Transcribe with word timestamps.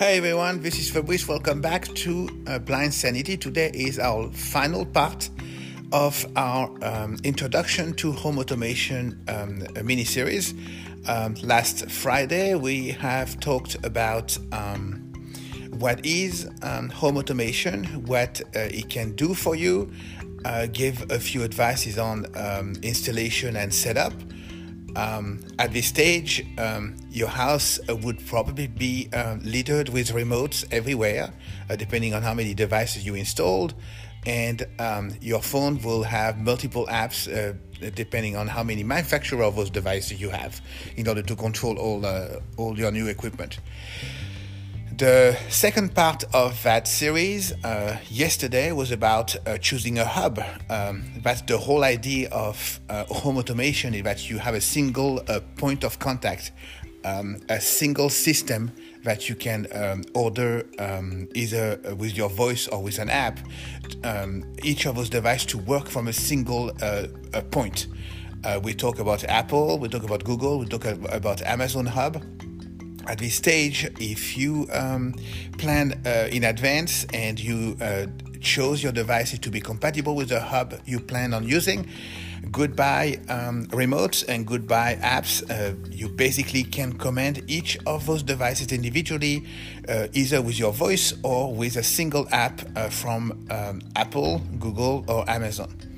Hey 0.00 0.16
everyone, 0.16 0.62
this 0.62 0.78
is 0.78 0.88
Fabrice. 0.88 1.28
Welcome 1.28 1.60
back 1.60 1.84
to 1.96 2.26
uh, 2.46 2.58
Blind 2.58 2.94
Sanity. 2.94 3.36
Today 3.36 3.70
is 3.74 3.98
our 3.98 4.30
final 4.30 4.86
part 4.86 5.28
of 5.92 6.24
our 6.36 6.70
um, 6.82 7.18
introduction 7.22 7.92
to 7.96 8.10
home 8.12 8.38
automation 8.38 9.22
um, 9.28 9.62
mini 9.84 10.04
series. 10.04 10.54
Um, 11.06 11.34
last 11.42 11.90
Friday, 11.90 12.54
we 12.54 12.92
have 12.92 13.40
talked 13.40 13.76
about 13.84 14.38
um, 14.52 15.12
what 15.72 16.02
is 16.06 16.48
um, 16.62 16.88
home 16.88 17.18
automation, 17.18 17.84
what 18.06 18.40
uh, 18.56 18.60
it 18.60 18.88
can 18.88 19.12
do 19.16 19.34
for 19.34 19.54
you, 19.54 19.92
uh, 20.46 20.66
give 20.72 21.10
a 21.10 21.20
few 21.20 21.44
advices 21.44 21.98
on 21.98 22.24
um, 22.38 22.72
installation 22.82 23.54
and 23.54 23.74
setup. 23.74 24.14
Um, 24.96 25.40
at 25.58 25.72
this 25.72 25.86
stage, 25.86 26.46
um, 26.58 26.96
your 27.10 27.28
house 27.28 27.78
uh, 27.88 27.96
would 27.96 28.24
probably 28.26 28.66
be 28.66 29.08
uh, 29.12 29.36
littered 29.42 29.88
with 29.88 30.10
remotes 30.10 30.64
everywhere, 30.72 31.32
uh, 31.68 31.76
depending 31.76 32.14
on 32.14 32.22
how 32.22 32.34
many 32.34 32.54
devices 32.54 33.06
you 33.06 33.14
installed. 33.14 33.74
And 34.26 34.66
um, 34.78 35.14
your 35.20 35.40
phone 35.40 35.80
will 35.82 36.02
have 36.02 36.38
multiple 36.38 36.86
apps 36.90 37.26
uh, 37.26 37.54
depending 37.94 38.36
on 38.36 38.46
how 38.46 38.62
many 38.62 38.82
manufacturer 38.84 39.42
of 39.42 39.56
those 39.56 39.70
devices 39.70 40.20
you 40.20 40.28
have 40.28 40.60
in 40.96 41.08
order 41.08 41.22
to 41.22 41.34
control 41.34 41.78
all, 41.78 42.04
uh, 42.04 42.40
all 42.58 42.78
your 42.78 42.90
new 42.90 43.06
equipment. 43.08 43.58
The 45.00 45.34
second 45.48 45.94
part 45.94 46.24
of 46.34 46.62
that 46.62 46.86
series 46.86 47.52
uh, 47.64 47.96
yesterday 48.10 48.70
was 48.72 48.92
about 48.92 49.34
uh, 49.46 49.56
choosing 49.56 49.98
a 49.98 50.04
hub. 50.04 50.38
Um, 50.68 51.04
that's 51.22 51.40
the 51.40 51.56
whole 51.56 51.84
idea 51.84 52.28
of 52.28 52.78
uh, 52.90 53.06
home 53.06 53.38
automation 53.38 53.94
is 53.94 54.02
that 54.02 54.28
you 54.28 54.36
have 54.36 54.54
a 54.54 54.60
single 54.60 55.22
uh, 55.26 55.40
point 55.56 55.84
of 55.84 55.98
contact, 55.98 56.52
um, 57.06 57.38
a 57.48 57.58
single 57.62 58.10
system 58.10 58.72
that 59.02 59.26
you 59.26 59.34
can 59.34 59.66
um, 59.72 60.04
order 60.14 60.66
um, 60.78 61.26
either 61.34 61.80
with 61.96 62.14
your 62.14 62.28
voice 62.28 62.68
or 62.68 62.82
with 62.82 62.98
an 62.98 63.08
app. 63.08 63.40
Um, 64.04 64.44
each 64.62 64.84
of 64.84 64.96
those 64.96 65.08
devices 65.08 65.46
to 65.46 65.56
work 65.56 65.88
from 65.88 66.08
a 66.08 66.12
single 66.12 66.72
uh, 66.82 67.06
point. 67.50 67.86
Uh, 68.44 68.60
we 68.62 68.74
talk 68.74 68.98
about 68.98 69.24
Apple, 69.24 69.78
we 69.78 69.88
talk 69.88 70.02
about 70.02 70.24
Google, 70.24 70.58
we 70.58 70.66
talk 70.66 70.84
about 70.84 71.40
Amazon 71.40 71.86
Hub 71.86 72.22
at 73.10 73.18
this 73.18 73.34
stage, 73.34 73.90
if 73.98 74.38
you 74.38 74.68
um, 74.72 75.12
plan 75.58 76.00
uh, 76.06 76.28
in 76.30 76.44
advance 76.44 77.04
and 77.12 77.40
you 77.40 77.76
uh, 77.80 78.06
chose 78.40 78.84
your 78.84 78.92
devices 78.92 79.40
to 79.40 79.50
be 79.50 79.60
compatible 79.60 80.14
with 80.14 80.28
the 80.28 80.38
hub 80.38 80.80
you 80.86 81.00
plan 81.00 81.34
on 81.34 81.42
using, 81.42 81.88
goodbye 82.52 83.18
um, 83.28 83.66
remotes 83.66 84.24
and 84.28 84.46
goodbye 84.46 84.96
apps. 85.02 85.42
Uh, 85.50 85.74
you 85.90 86.08
basically 86.08 86.62
can 86.62 86.92
command 86.92 87.42
each 87.48 87.76
of 87.84 88.06
those 88.06 88.22
devices 88.22 88.70
individually, 88.70 89.44
uh, 89.88 90.06
either 90.12 90.40
with 90.40 90.56
your 90.56 90.72
voice 90.72 91.12
or 91.24 91.52
with 91.52 91.74
a 91.74 91.82
single 91.82 92.28
app 92.30 92.60
uh, 92.76 92.88
from 92.88 93.44
um, 93.50 93.80
Apple, 93.96 94.38
Google, 94.60 95.04
or 95.08 95.28
Amazon. 95.28 95.89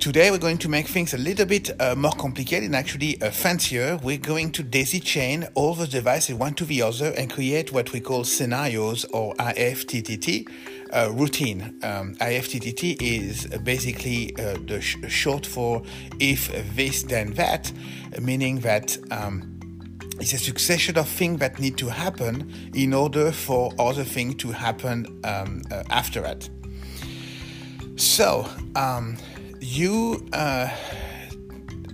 Today 0.00 0.30
we're 0.30 0.38
going 0.38 0.58
to 0.58 0.68
make 0.68 0.86
things 0.86 1.12
a 1.12 1.18
little 1.18 1.44
bit 1.44 1.70
uh, 1.80 1.96
more 1.96 2.12
complicated 2.12 2.66
and 2.66 2.76
actually 2.76 3.20
uh, 3.20 3.32
fancier. 3.32 3.98
We're 4.00 4.16
going 4.16 4.52
to 4.52 4.62
daisy 4.62 5.00
chain 5.00 5.48
all 5.54 5.74
the 5.74 5.88
devices 5.88 6.36
one 6.36 6.54
to 6.54 6.64
the 6.64 6.82
other 6.82 7.12
and 7.16 7.28
create 7.28 7.72
what 7.72 7.92
we 7.92 7.98
call 7.98 8.22
scenarios 8.22 9.04
or 9.06 9.34
IFTTT 9.34 10.48
uh, 10.92 11.10
routine. 11.12 11.80
Um, 11.82 12.14
IFTTT 12.14 13.02
is 13.02 13.46
basically 13.64 14.36
uh, 14.36 14.58
the 14.68 14.80
sh- 14.80 14.98
short 15.08 15.44
for 15.44 15.82
if 16.20 16.48
this 16.76 17.02
then 17.02 17.32
that, 17.32 17.72
meaning 18.20 18.60
that 18.60 18.96
um, 19.10 19.58
it's 20.20 20.32
a 20.32 20.38
succession 20.38 20.96
of 20.96 21.08
things 21.08 21.40
that 21.40 21.58
need 21.58 21.76
to 21.76 21.88
happen 21.88 22.70
in 22.72 22.94
order 22.94 23.32
for 23.32 23.72
other 23.80 24.04
things 24.04 24.36
to 24.36 24.52
happen 24.52 25.20
um, 25.24 25.62
uh, 25.72 25.82
after 25.90 26.24
it. 26.24 26.50
So, 27.96 28.48
um, 28.76 29.16
you 29.60 30.26
uh, 30.32 30.68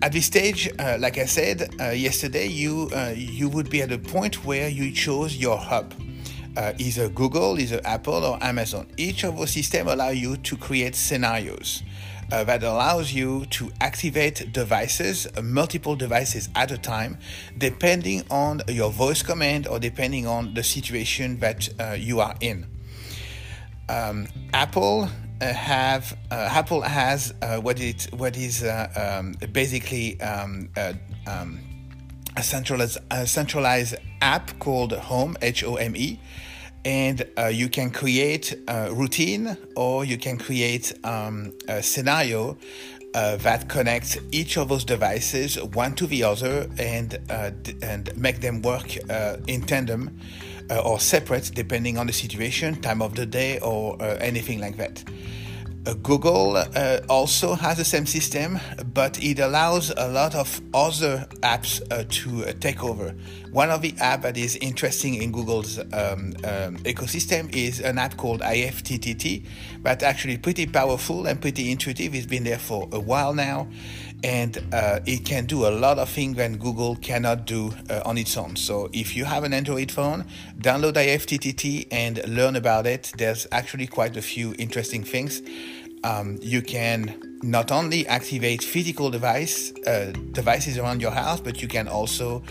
at 0.03 0.13
this 0.13 0.27
stage, 0.27 0.71
uh, 0.79 0.99
like 1.01 1.17
I 1.17 1.25
said 1.25 1.75
uh, 1.81 1.91
yesterday, 1.91 2.47
you 2.47 2.91
uh, 2.95 3.15
you 3.17 3.49
would 3.49 3.71
be 3.71 3.81
at 3.81 3.91
a 3.91 3.99
point 3.99 4.45
where 4.45 4.69
you 4.69 4.93
chose 4.93 5.37
your 5.37 5.57
hub, 5.57 5.95
uh, 6.57 6.75
either 6.79 7.09
Google, 7.09 7.59
either 7.59 7.81
Apple, 7.85 8.25
or 8.25 8.39
Amazon. 8.43 8.87
Each 8.99 9.25
of 9.25 9.39
those 9.39 9.53
systems 9.53 9.91
allow 9.91 10.11
you 10.11 10.37
to 10.37 10.57
create 10.57 10.95
scenarios. 10.95 11.83
Uh, 12.33 12.43
that 12.43 12.63
allows 12.63 13.13
you 13.13 13.45
to 13.47 13.71
activate 13.83 14.51
devices, 14.51 15.29
multiple 15.43 15.95
devices 15.95 16.49
at 16.55 16.71
a 16.71 16.79
time, 16.79 17.19
depending 17.59 18.25
on 18.31 18.63
your 18.67 18.91
voice 18.91 19.23
command 19.23 19.67
or 19.67 19.79
depending 19.79 20.27
on 20.27 20.55
the 20.55 20.63
situation 20.63 21.39
that 21.39 21.69
you 21.99 22.21
are 22.21 22.35
in. 22.41 22.67
Um, 23.91 24.27
Apple 24.55 25.11
have 25.53 26.17
uh, 26.31 26.49
Apple 26.51 26.83
has 26.83 27.35
uh, 27.43 27.59
what 27.59 27.81
it 27.81 28.09
what 28.13 28.37
is 28.37 28.63
uh, 28.63 29.19
um, 29.19 29.35
basically 29.53 30.21
um, 30.21 30.69
uh, 30.77 30.93
um, 31.27 31.59
a 32.37 32.43
centralized 32.43 32.99
a 33.11 33.27
centralized 33.27 33.97
app 34.21 34.59
called 34.59 34.93
Home 34.93 35.37
H 35.43 35.65
O 35.65 35.77
M 35.77 35.97
E, 35.97 36.19
and 36.85 37.27
uh, 37.39 37.47
you 37.47 37.69
can 37.69 37.91
create 37.91 38.55
a 38.69 38.93
routine 38.93 39.57
or 39.77 40.05
you 40.05 40.19
can 40.19 40.39
create 40.39 40.93
um, 41.05 41.53
a 41.69 41.83
scenario. 41.83 42.57
that 43.15 43.69
connects 43.69 44.19
each 44.33 44.59
of 44.59 44.69
those 44.69 44.85
devices 44.85 45.57
one 45.75 45.95
to 45.95 46.05
the 46.07 46.25
other 46.25 46.67
and 46.79 47.11
and 47.81 48.11
make 48.17 48.41
them 48.41 48.61
work 48.61 48.97
in 49.47 49.63
tandem 49.63 50.11
uh, 50.71 50.81
or 50.81 51.01
separate 51.01 51.51
depending 51.55 51.99
on 51.99 52.07
the 52.07 52.13
situation, 52.13 52.81
time 52.81 53.03
of 53.03 53.15
the 53.15 53.27
day, 53.27 53.59
or 53.61 54.01
uh, 54.01 54.17
anything 54.21 54.61
like 54.61 54.77
that. 54.77 55.03
Uh, 55.87 55.93
Google 56.03 56.57
uh, 56.57 57.01
also 57.11 57.55
has 57.55 57.77
the 57.77 57.85
same 57.85 58.07
system, 58.07 58.59
but 58.95 59.23
it 59.23 59.39
allows 59.39 59.93
a 59.95 60.09
lot 60.09 60.35
of 60.35 60.63
other 60.73 61.27
apps 61.43 61.83
uh, 61.91 62.05
to 62.09 62.47
uh, 62.47 62.53
take 62.59 62.83
over. 62.83 63.15
One 63.51 63.69
of 63.69 63.83
the 63.83 63.93
apps 63.93 64.23
that 64.23 64.39
is 64.39 64.57
interesting 64.57 65.17
in 65.17 65.31
Google's 65.31 65.79
um, 65.79 66.33
um, 66.43 66.79
ecosystem 66.85 67.55
is 67.55 67.81
an 67.81 67.99
app 67.99 68.17
called 68.17 68.41
IFTTT, 68.41 69.45
but 69.83 70.03
actually 70.03 70.39
pretty 70.39 70.67
powerful 70.67 71.27
and 71.27 71.39
pretty 71.39 71.71
intuitive. 71.71 72.15
It's 72.15 72.25
been 72.25 72.45
there 72.45 72.59
for 72.59 72.89
a 72.91 73.01
while 73.01 73.35
now, 73.35 73.69
and 74.23 74.63
uh, 74.73 75.01
it 75.07 75.25
can 75.25 75.47
do 75.47 75.67
a 75.67 75.73
lot 75.73 75.99
of 75.99 76.09
things 76.09 76.37
that 76.37 76.59
Google 76.59 76.97
cannot 76.97 77.47
do 77.47 77.75
uh, 77.91 78.03
on 78.05 78.17
its 78.17 78.37
own. 78.37 78.57
So 78.57 78.89
if 78.93 79.17
you 79.17 79.25
have 79.25 79.45
an 79.45 79.53
Android 79.53 79.91
phone, 79.91 80.25
download 80.59 80.95
IFTTT 80.95 81.89
and 81.91 82.27
learn 82.29 82.57
about 82.57 82.87
it. 82.87 83.13
There's 83.19 83.47
actually 83.53 83.87
quite 83.87 84.17
a 84.17 84.23
few 84.23 84.55
interesting 84.59 85.05
things. 85.05 85.43
Um, 86.05 86.39
you 86.43 86.63
can 86.63 87.39
not 87.43 87.73
only 87.73 88.07
activate 88.07 88.63
physical 88.63 89.11
device 89.11 89.73
uh, 89.87 90.13
devices 90.33 90.79
around 90.79 91.01
your 91.01 91.11
house, 91.11 91.41
but 91.41 91.61
you 91.61 91.69
can 91.69 91.89
also 91.89 92.43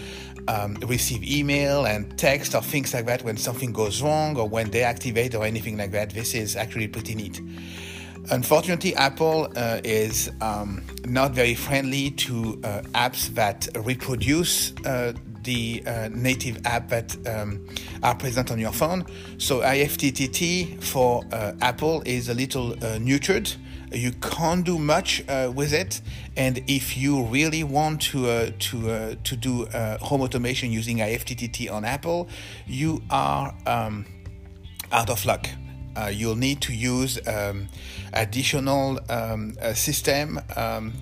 um, 0.48 0.76
receive 0.88 1.24
email 1.24 1.86
and 1.86 2.18
text 2.18 2.56
or 2.56 2.62
things 2.62 2.94
like 2.94 3.06
that 3.06 3.24
when 3.24 3.38
something 3.38 3.72
goes 3.72 4.02
wrong 4.02 4.38
or 4.38 4.48
when 4.48 4.70
they 4.72 4.84
activate 4.84 5.36
or 5.36 5.46
anything 5.46 5.78
like 5.78 5.92
that. 5.92 6.10
This 6.12 6.34
is 6.34 6.56
actually 6.56 6.88
pretty 6.88 7.16
neat. 7.16 7.42
Unfortunately, 8.32 8.96
Apple 8.96 9.52
uh, 9.56 9.82
is 9.84 10.32
um, 10.40 10.82
not 11.06 11.32
very 11.32 11.56
friendly 11.56 12.12
to 12.12 12.60
uh, 12.64 12.82
apps 12.94 13.28
that 13.36 13.68
reproduce 13.76 14.72
uh, 14.86 15.14
the 15.44 15.84
uh, 15.86 16.08
native 16.10 16.66
app 16.66 16.88
that 16.88 17.16
um, 17.28 17.68
are 18.02 18.16
present 18.16 18.50
on 18.50 18.60
your 18.60 18.72
phone. 18.72 19.06
So 19.38 19.60
IFTTT 19.60 20.82
for 20.82 21.24
uh, 21.34 21.52
Apple 21.62 22.02
is 22.06 22.30
a 22.30 22.34
little 22.34 22.72
uh, 22.72 22.98
neutered. 22.98 23.54
You 23.92 24.14
can't 24.14 24.66
do 24.66 24.80
much 24.80 25.24
with 25.54 25.72
it, 25.72 26.02
and 26.36 26.64
if 26.66 26.98
you 26.98 27.26
really 27.26 27.64
want 27.64 28.02
to 28.04 28.50
to 28.50 29.16
to 29.16 29.36
do 29.36 29.66
home 30.02 30.22
automation 30.22 30.72
using 30.72 30.98
IFTTT 30.98 31.72
on 31.72 31.86
Apple, 31.86 32.28
you 32.66 33.04
are 33.12 33.54
um, 33.68 34.08
out 34.92 35.12
of 35.12 35.24
luck 35.26 35.48
uh, 35.96 36.12
you'll 36.14 36.36
need 36.36 36.62
to 36.62 36.74
use 36.74 37.20
um, 37.28 37.68
additional 38.14 39.00
um, 39.10 39.56
system 39.74 40.40
um, 40.56 40.94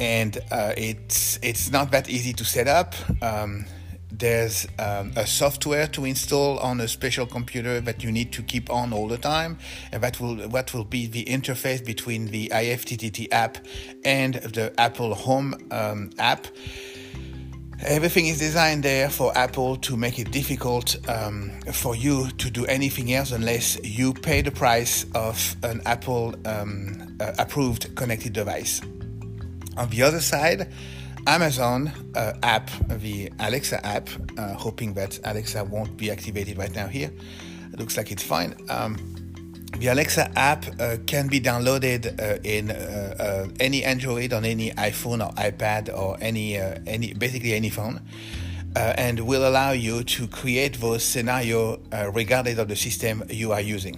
and 0.00 0.38
uh, 0.50 0.72
it's 0.76 1.38
it's 1.42 1.70
not 1.70 1.90
that 1.92 2.08
easy 2.08 2.32
to 2.32 2.44
set 2.44 2.66
up. 2.66 2.94
Um, 3.22 3.66
there's 4.10 4.66
um, 4.78 5.12
a 5.16 5.26
software 5.26 5.86
to 5.86 6.04
install 6.04 6.58
on 6.58 6.80
a 6.80 6.88
special 6.88 7.26
computer 7.26 7.80
that 7.80 8.02
you 8.02 8.10
need 8.10 8.32
to 8.32 8.42
keep 8.42 8.68
on 8.68 8.92
all 8.92 9.06
the 9.06 9.16
time 9.18 9.58
and 9.92 10.02
that 10.02 10.18
will 10.20 10.36
what 10.48 10.74
will 10.74 10.84
be 10.84 11.06
the 11.06 11.24
interface 11.24 11.84
between 11.84 12.26
the 12.26 12.48
IFTTT 12.48 13.28
app 13.30 13.58
and 14.04 14.34
the 14.34 14.72
Apple 14.78 15.14
Home 15.14 15.54
um, 15.70 16.10
app 16.18 16.48
Everything 17.86 18.26
is 18.26 18.38
designed 18.38 18.82
there 18.82 19.08
for 19.08 19.36
Apple 19.36 19.76
to 19.78 19.96
make 19.96 20.18
it 20.18 20.30
difficult 20.30 20.96
um, 21.08 21.50
for 21.72 21.96
you 21.96 22.30
to 22.32 22.50
do 22.50 22.66
anything 22.66 23.14
else 23.14 23.32
unless 23.32 23.82
you 23.82 24.12
pay 24.12 24.42
the 24.42 24.50
price 24.50 25.06
of 25.14 25.56
an 25.62 25.80
Apple 25.86 26.34
um, 26.44 27.16
uh, 27.20 27.32
approved 27.38 27.96
connected 27.96 28.34
device. 28.34 28.82
On 29.78 29.88
the 29.88 30.02
other 30.02 30.20
side, 30.20 30.70
Amazon 31.26 31.90
uh, 32.14 32.34
app, 32.42 32.70
the 32.88 33.32
Alexa 33.40 33.84
app, 33.84 34.10
uh, 34.36 34.52
hoping 34.52 34.92
that 34.92 35.18
Alexa 35.24 35.64
won't 35.64 35.96
be 35.96 36.10
activated 36.10 36.58
right 36.58 36.74
now 36.74 36.86
here. 36.86 37.10
It 37.72 37.78
looks 37.78 37.96
like 37.96 38.12
it's 38.12 38.22
fine. 38.22 38.54
Um, 38.68 38.96
the 39.80 39.88
Alexa 39.88 40.30
app 40.38 40.66
uh, 40.78 40.98
can 41.06 41.26
be 41.26 41.40
downloaded 41.40 42.20
uh, 42.20 42.38
in 42.44 42.70
uh, 42.70 43.14
uh, 43.18 43.48
any 43.58 43.82
Android 43.82 44.34
on 44.34 44.44
any 44.44 44.70
iPhone 44.72 45.26
or 45.26 45.32
iPad 45.34 45.88
or 45.92 46.18
any 46.20 46.58
any 46.86 47.14
basically 47.14 47.54
any 47.54 47.70
phone. 47.70 48.00
and 48.76 49.20
will 49.20 49.48
allow 49.48 49.72
you 49.72 50.04
to 50.04 50.28
create 50.28 50.78
those 50.80 51.02
scenarios 51.02 51.80
regardless 52.12 52.58
of 52.58 52.68
the 52.68 52.76
system 52.76 53.24
you 53.30 53.52
are 53.52 53.60
using. 53.60 53.96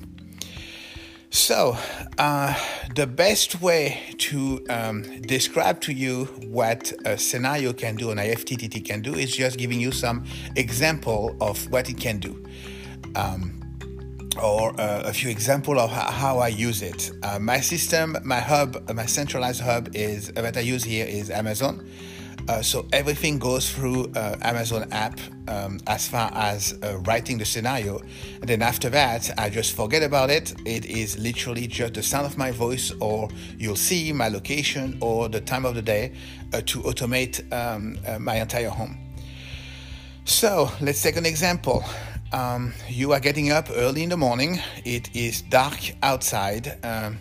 So, 1.31 1.77
uh, 2.19 2.55
the 2.95 3.07
best 3.07 3.63
way 3.63 4.15
to 4.19 4.65
um, 4.69 5.03
describe 5.23 5.81
to 5.81 5.93
you 5.93 6.27
what 6.47 6.93
a 7.07 7.17
scenario 7.17 7.73
can 7.73 7.97
do 7.97 8.11
and 8.11 8.21
IFTTT 8.21 8.85
can 8.85 9.01
do 9.01 9.15
is 9.15 9.35
just 9.35 9.59
giving 9.59 9.81
you 9.81 9.93
some 9.93 10.25
example 10.57 11.35
of 11.41 11.71
what 11.71 11.89
it 11.89 11.99
can 11.99 12.19
do. 12.19 12.45
Um, 13.17 13.62
or 14.41 14.79
uh, 14.81 15.03
a 15.05 15.13
few 15.13 15.31
example 15.31 15.79
of 15.79 15.91
how 15.91 16.39
I 16.39 16.49
use 16.49 16.83
it. 16.83 17.11
Uh, 17.23 17.39
my 17.39 17.61
system, 17.61 18.17
my 18.25 18.41
hub, 18.41 18.89
my 18.95 19.07
centralized 19.07 19.61
hub 19.61 19.95
is 19.95 20.29
that 20.29 20.57
I 20.57 20.61
use 20.61 20.85
here 20.85 21.07
is 21.07 21.31
Amazon. 21.31 21.89
Uh, 22.49 22.61
so 22.61 22.87
everything 22.93 23.39
goes 23.39 23.71
through 23.71 24.11
uh, 24.17 24.37
Amazon 24.43 24.91
app 24.91 25.21
um, 25.47 25.79
as 25.87 26.09
far 26.09 26.31
as 26.35 26.77
uh, 26.83 26.99
writing 27.03 27.39
the 27.39 27.45
scenario. 27.45 28.01
And 28.41 28.49
then 28.49 28.63
after 28.63 28.91
that, 28.91 29.31
I 29.39 29.49
just 29.49 29.77
forget 29.77 30.03
about 30.03 30.31
it. 30.31 30.53
It 30.67 30.87
is 30.87 31.19
literally 31.19 31.69
just 31.69 31.95
the 31.95 32.03
sound 32.03 32.27
of 32.27 32.37
my 32.37 32.51
voice, 32.51 32.91
or 33.01 33.29
you'll 33.59 33.77
see 33.77 34.13
my 34.13 34.29
location 34.29 34.99
or 35.01 35.29
the 35.29 35.41
time 35.41 35.65
of 35.65 35.75
the 35.77 35.83
day 35.83 36.15
uh, 36.53 36.63
to 36.67 36.81
automate 36.81 37.41
um, 37.53 37.97
uh, 38.07 38.19
my 38.19 38.41
entire 38.41 38.71
home. 38.71 38.99
So 40.25 40.71
let's 40.81 41.03
take 41.03 41.17
an 41.17 41.27
example. 41.27 41.85
Um, 42.33 42.73
you 42.89 43.13
are 43.13 43.21
getting 43.21 43.51
up 43.53 43.69
early 43.75 44.03
in 44.03 44.09
the 44.09 44.17
morning. 44.17 44.59
It 44.85 45.15
is 45.15 45.43
dark 45.43 45.79
outside. 46.03 46.79
Um, 46.85 47.19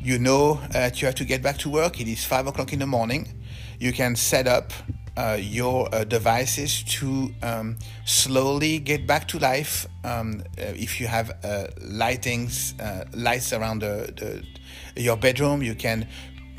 you 0.00 0.18
know 0.18 0.60
that 0.70 1.00
you 1.00 1.06
have 1.06 1.16
to 1.16 1.24
get 1.24 1.42
back 1.42 1.58
to 1.58 1.68
work. 1.70 2.00
It 2.00 2.08
is 2.08 2.24
five 2.24 2.46
o'clock 2.46 2.72
in 2.72 2.78
the 2.78 2.86
morning 2.86 3.42
you 3.82 3.92
can 3.92 4.14
set 4.14 4.46
up 4.46 4.72
uh, 5.16 5.36
your 5.40 5.92
uh, 5.92 6.04
devices 6.04 6.84
to 6.84 7.34
um, 7.42 7.76
slowly 8.04 8.78
get 8.78 9.08
back 9.08 9.26
to 9.26 9.40
life. 9.40 9.86
Um, 10.04 10.44
uh, 10.56 10.86
if 10.86 11.00
you 11.00 11.08
have 11.08 11.30
uh, 11.30 11.66
lightings, 11.80 12.80
uh, 12.80 13.06
lights 13.12 13.52
around 13.52 13.80
the, 13.80 14.12
the, 14.94 15.02
your 15.02 15.16
bedroom, 15.16 15.64
you 15.64 15.74
can 15.74 16.06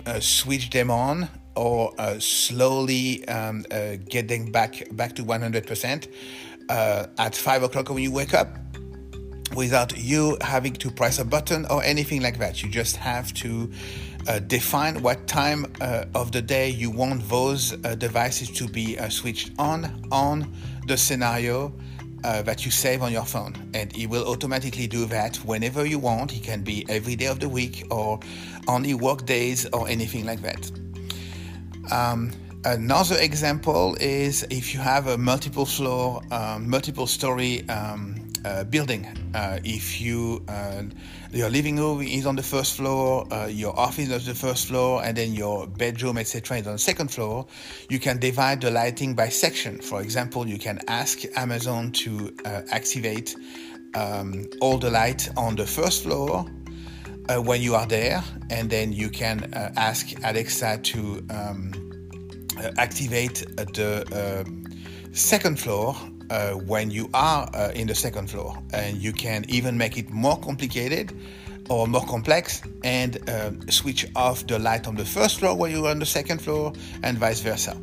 uh, 0.06 0.20
switch 0.20 0.70
them 0.70 0.92
on 0.92 1.30
or 1.56 1.94
slowly 2.20 3.26
um, 3.28 3.64
get 4.10 4.28
them 4.28 4.52
back 4.52 4.84
back 4.92 5.16
to 5.16 5.24
100% 5.24 6.08
at 6.70 7.36
five 7.36 7.64
o'clock 7.64 7.90
when 7.90 8.04
you 8.04 8.12
wake 8.12 8.34
up 8.34 8.58
without 9.56 9.98
you 9.98 10.38
having 10.42 10.74
to 10.74 10.90
press 10.90 11.20
a 11.20 11.26
button 11.26 11.66
or 11.68 11.84
anything 11.84 12.22
like 12.22 12.40
that. 12.40 12.64
You 12.64 12.70
just 12.70 12.96
have 12.96 13.34
to 13.36 13.72
uh, 14.28 14.40
define 14.40 15.02
what 15.02 15.28
time 15.28 15.66
uh, 15.82 16.06
of 16.16 16.32
the 16.32 16.42
day 16.42 16.70
you 16.70 16.90
want 16.90 17.28
those 17.30 17.74
uh, 17.86 17.96
devices 17.96 18.50
to 18.52 18.68
be 18.68 18.98
uh, 18.98 19.10
switched 19.10 19.52
on 19.60 20.08
on 20.12 20.54
the 20.88 20.98
scenario 20.98 21.74
uh, 22.24 22.42
that 22.44 22.66
you 22.66 22.72
save 22.72 23.02
on 23.02 23.12
your 23.12 23.26
phone. 23.26 23.54
And 23.74 23.96
it 23.98 24.08
will 24.08 24.28
automatically 24.28 24.88
do 24.88 25.06
that 25.08 25.38
whenever 25.38 25.86
you 25.86 26.00
want. 26.00 26.34
It 26.36 26.44
can 26.44 26.64
be 26.64 26.86
every 26.90 27.16
day 27.16 27.28
of 27.28 27.40
the 27.40 27.50
week 27.50 27.86
or 27.92 28.20
only 28.68 28.94
work 28.94 29.26
days 29.26 29.66
or 29.74 29.88
anything 29.88 30.26
like 30.26 30.42
that. 30.42 30.72
Um, 31.92 32.32
another 32.66 33.18
example 33.20 33.96
is 34.00 34.44
if 34.50 34.74
you 34.74 34.80
have 34.80 35.08
a 35.08 35.18
multiple 35.18 35.66
floor 35.66 36.22
um, 36.32 36.70
multiple 36.70 37.08
story 37.08 37.68
um, 37.70 38.34
uh, 38.46 38.64
building. 38.66 39.08
Uh, 39.34 39.60
if 39.64 40.02
you 40.02 40.44
uh, 40.48 40.84
your 41.32 41.50
living 41.50 41.78
room 41.78 42.02
is 42.02 42.26
on 42.26 42.36
the 42.36 42.44
first 42.44 42.76
floor, 42.76 43.26
uh, 43.34 43.48
your 43.48 43.78
office 43.80 44.10
is 44.10 44.12
on 44.12 44.34
the 44.34 44.38
first 44.38 44.68
floor, 44.68 45.04
and 45.04 45.18
then 45.18 45.34
your 45.34 45.66
bedroom, 45.66 46.18
etc., 46.18 46.58
is 46.58 46.68
on 46.68 46.74
the 46.74 46.80
second 46.80 47.10
floor, 47.10 47.48
you 47.90 48.00
can 48.00 48.20
divide 48.20 48.62
the 48.62 48.70
lighting 48.70 49.16
by 49.16 49.30
section. 49.30 49.80
For 49.80 50.02
example, 50.02 50.48
you 50.48 50.60
can 50.60 50.80
ask 50.88 51.22
Amazon 51.36 51.92
to 51.94 52.36
uh, 52.46 52.62
activate 52.72 53.36
um, 53.96 54.46
all 54.62 54.78
the 54.78 54.90
light 54.90 55.30
on 55.38 55.56
the 55.56 55.66
first 55.66 56.04
floor. 56.04 56.46
Uh, 57.30 57.42
when 57.42 57.62
you 57.62 57.74
are 57.74 57.86
there, 57.86 58.22
and 58.50 58.70
then 58.70 58.92
you 58.92 59.10
can 59.10 59.50
ask 59.78 60.12
Alexa 60.26 60.78
to 60.80 61.26
um, 61.30 61.72
activate 62.78 63.46
the 63.56 64.46
second 65.14 65.60
floor 65.60 65.96
uh, 66.30 66.52
when 66.52 66.90
you 66.90 67.10
are 67.14 67.50
uh, 67.54 67.72
in 67.76 67.88
the 67.88 67.96
second 67.96 68.30
floor. 68.30 68.58
And 68.74 68.98
you 68.98 69.14
can 69.14 69.46
even 69.48 69.78
make 69.78 69.98
it 69.98 70.10
more 70.10 70.38
complicated 70.40 71.14
or 71.70 71.88
more 71.88 72.06
complex 72.06 72.62
and 72.84 73.18
uh, 73.30 73.52
switch 73.70 74.06
off 74.16 74.46
the 74.48 74.60
light 74.60 74.88
on 74.88 74.96
the 74.96 75.06
first 75.06 75.40
floor 75.40 75.56
when 75.56 75.72
you're 75.72 75.88
on 75.88 76.00
the 76.00 76.06
second 76.06 76.42
floor 76.42 76.74
and 77.04 77.18
vice 77.18 77.42
versa. 77.42 77.80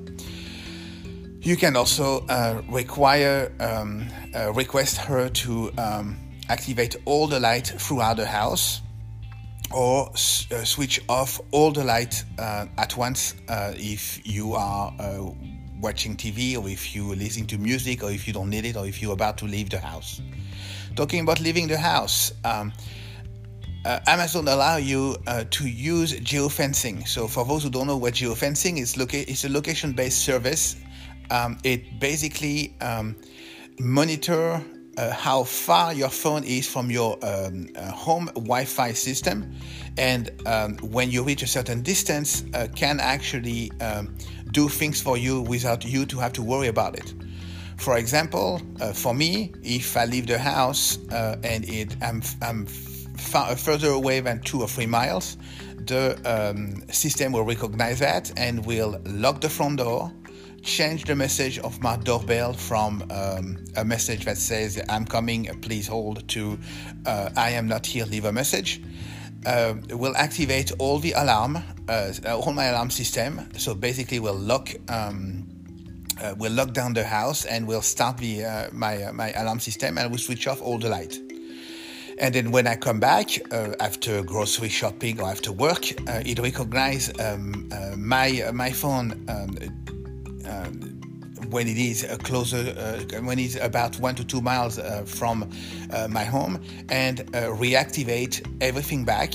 You 1.43 1.57
can 1.57 1.77
also 1.77 2.27
uh, 2.29 2.61
require, 2.69 3.53
um, 3.61 4.07
uh, 4.35 4.53
request 4.53 4.99
her 4.99 5.31
to 5.31 5.73
um, 5.79 6.19
activate 6.49 6.97
all 7.07 7.27
the 7.27 7.41
light 7.41 7.69
throughout 7.79 8.19
the 8.19 8.27
house 8.27 8.83
or 9.73 10.09
uh, 10.11 10.15
switch 10.65 11.01
off 11.09 11.41
all 11.53 11.71
the 11.71 11.85
light 11.85 12.25
at 12.39 12.97
once 12.97 13.35
if 13.49 14.21
you 14.27 14.55
are 14.55 14.93
watching 15.81 16.17
TV 16.17 16.57
or 16.57 16.69
if 16.69 16.95
you're 16.95 17.17
listening 17.17 17.47
to 17.47 17.59
music 17.59 18.03
or 18.03 18.11
if 18.11 18.27
you 18.27 18.33
don't 18.33 18.51
need 18.51 18.65
it 18.65 18.77
or 18.77 18.87
if 18.87 19.01
you're 19.01 19.13
about 19.13 19.39
to 19.39 19.47
leave 19.47 19.71
the 19.71 19.79
house. 19.79 20.21
Talking 20.97 21.21
about 21.21 21.41
leaving 21.41 21.67
the 21.69 21.79
house, 21.79 22.33
um, 22.45 22.73
uh, 23.85 24.01
Amazon 24.07 24.47
allow 24.49 24.77
you 24.77 25.17
uh, 25.27 25.45
to 25.51 25.67
use 25.69 26.13
geofencing. 26.21 27.09
So 27.09 27.27
for 27.27 27.45
those 27.45 27.63
who 27.63 27.71
don't 27.71 27.87
know 27.87 27.97
what 27.97 28.15
geofencing 28.15 28.79
is, 28.79 28.97
loca- 28.97 29.31
it's 29.31 29.45
a 29.45 29.49
location-based 29.49 30.19
service. 30.19 30.77
Um, 31.31 31.59
it 31.65 31.99
basically 31.99 32.77
um, 32.81 33.17
monitor 33.79 34.63
uh, 34.97 35.13
how 35.13 35.45
far 35.45 35.93
your 35.95 36.09
phone 36.09 36.45
is 36.45 36.69
from 36.69 36.91
your 36.91 37.19
um, 37.23 37.69
uh, 37.77 37.91
home 37.91 38.27
Wi-Fi 38.35 38.93
system, 38.93 39.53
and 39.97 40.31
um, 40.47 40.77
when 40.79 41.11
you 41.11 41.23
reach 41.23 41.43
a 41.43 41.47
certain 41.47 41.83
distance, 41.83 42.45
uh, 42.55 42.69
can 42.75 43.01
actually 43.01 43.71
um, 43.81 44.15
do 44.53 44.69
things 44.69 45.01
for 45.01 45.17
you 45.17 45.43
without 45.43 45.85
you 45.85 46.07
to 46.07 46.19
have 46.19 46.33
to 46.35 46.43
worry 46.43 46.69
about 46.69 46.97
it. 46.97 47.15
For 47.77 47.97
example, 47.97 48.61
uh, 48.81 48.93
for 48.93 49.15
me, 49.15 49.53
if 49.63 49.97
I 49.97 50.05
leave 50.05 50.27
the 50.27 50.39
house 50.39 50.99
uh, 51.11 51.37
and 51.43 51.67
it, 51.67 51.97
I'm, 52.03 52.23
I'm 52.43 52.67
f- 52.67 53.59
further 53.59 53.89
away 53.89 54.21
than 54.21 54.41
two 54.41 54.61
or 54.61 54.69
three 54.69 54.87
miles, 54.87 55.39
the 55.87 56.19
um, 56.27 56.87
system 56.91 57.33
will 57.33 57.45
recognize 57.45 57.99
that 58.01 58.33
and 58.37 58.67
will 58.67 59.01
lock 59.07 59.41
the 59.41 59.49
front 59.49 59.79
door, 59.79 60.13
change 60.63 61.05
the 61.05 61.17
message 61.17 61.59
of 61.59 61.81
my 61.83 61.97
doorbell 61.97 62.53
from 62.53 63.05
um, 63.11 63.65
a 63.77 63.85
message 63.85 64.25
that 64.25 64.39
says, 64.39 64.81
I'm 64.89 65.05
coming, 65.05 65.47
please 65.61 65.87
hold, 65.87 66.29
to 66.29 66.59
uh, 67.07 67.31
I 67.37 67.51
am 67.51 67.67
not 67.67 67.87
here, 67.87 68.05
leave 68.07 68.25
a 68.25 68.33
message 68.33 68.81
uh, 69.47 69.75
will 69.91 70.17
activate 70.17 70.73
all 70.79 70.99
the 70.99 71.13
alarm, 71.13 71.59
uh, 71.89 72.13
all 72.29 72.53
my 72.53 72.67
alarm 72.67 72.91
system. 72.91 73.49
So 73.57 73.75
basically, 73.75 74.21
we'll 74.21 74.35
lock. 74.35 74.71
Um, 74.89 75.47
uh, 76.23 76.35
we'll 76.37 76.53
lock 76.53 76.75
down 76.75 76.93
the 76.93 77.05
house 77.05 77.47
and 77.47 77.67
we'll 77.67 77.81
start 77.81 78.19
the 78.19 78.45
uh, 78.45 78.69
my 78.73 79.05
uh, 79.05 79.13
my 79.13 79.33
alarm 79.33 79.59
system 79.59 79.97
and 79.97 80.11
we'll 80.11 80.19
switch 80.19 80.47
off 80.47 80.61
all 80.61 80.79
the 80.79 80.89
light. 80.89 81.19
And 82.19 82.35
then 82.35 82.51
when 82.51 82.67
I 82.67 82.77
come 82.77 83.01
back 83.01 83.31
uh, 83.51 83.73
after 83.81 84.23
grocery 84.23 84.69
shopping 84.69 85.19
or 85.19 85.31
after 85.31 85.51
work, 85.51 85.91
it 86.27 86.39
recognizes 86.39 87.19
um, 87.19 87.71
my 87.97 88.51
my 88.53 88.71
phone 88.71 89.25
um, 89.29 89.57
when 91.51 91.67
it 91.67 91.79
is 91.79 92.05
uh, 92.05 92.17
closer, 92.19 92.75
uh, 92.77 93.21
when 93.23 93.39
it's 93.39 93.57
about 93.57 93.99
one 93.99 94.15
to 94.15 94.25
two 94.25 94.41
miles 94.41 94.79
uh, 94.79 95.03
from 95.07 95.51
my 96.09 96.25
home, 96.25 96.61
and 96.89 97.19
reactivate 97.33 98.47
everything 98.61 99.05
back, 99.05 99.35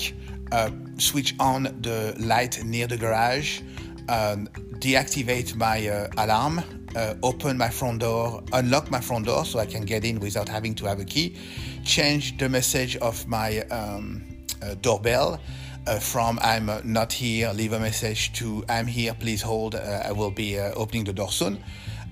switch 0.98 1.34
on 1.38 1.64
the 1.82 2.14
light 2.18 2.64
near 2.64 2.86
the 2.86 2.96
garage, 2.96 3.60
um, 4.08 4.48
deactivate 4.78 5.56
my 5.56 6.08
alarm, 6.16 6.62
uh, 6.96 7.14
open 7.22 7.58
my 7.58 7.68
front 7.68 8.00
door, 8.00 8.42
unlock 8.52 8.90
my 8.90 9.00
front 9.00 9.26
door 9.26 9.44
so 9.44 9.58
I 9.58 9.66
can 9.66 9.84
get 9.84 10.04
in 10.04 10.18
without 10.18 10.48
having 10.48 10.74
to 10.76 10.86
have 10.86 11.00
a 11.00 11.04
key, 11.04 11.36
change 11.84 12.38
the 12.38 12.48
message 12.48 12.96
of 12.96 13.26
my 13.28 13.60
um, 13.64 14.22
uh, 14.62 14.74
doorbell. 14.80 15.38
Uh, 15.86 16.00
from 16.00 16.38
I'm 16.42 16.68
not 16.82 17.12
here, 17.12 17.52
leave 17.52 17.72
a 17.72 17.78
message 17.78 18.32
to 18.34 18.64
I'm 18.68 18.88
here, 18.88 19.14
please 19.14 19.40
hold, 19.40 19.76
I 19.76 20.10
will 20.10 20.32
be 20.32 20.58
opening 20.58 21.04
the 21.04 21.12
door 21.12 21.30
soon. 21.30 21.62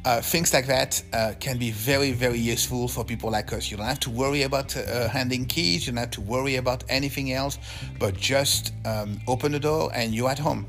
Uh, 0.04 0.20
things 0.20 0.52
like 0.52 0.66
that 0.66 1.02
uh, 1.14 1.32
can 1.40 1.56
be 1.56 1.70
very, 1.70 2.12
very 2.12 2.38
useful 2.38 2.88
for 2.88 3.04
people 3.04 3.30
like 3.30 3.52
us. 3.54 3.70
You 3.70 3.78
don't 3.78 3.86
have 3.86 4.00
to 4.00 4.10
worry 4.10 4.42
about 4.42 4.76
uh, 4.76 5.08
handing 5.08 5.46
keys, 5.46 5.86
you 5.86 5.92
don't 5.92 6.00
have 6.00 6.10
to 6.12 6.20
worry 6.20 6.56
about 6.56 6.84
anything 6.90 7.32
else, 7.32 7.58
but 7.98 8.14
just 8.14 8.74
um, 8.84 9.18
open 9.26 9.52
the 9.52 9.60
door 9.60 9.90
and 9.94 10.14
you're 10.14 10.28
at 10.28 10.38
home. 10.38 10.66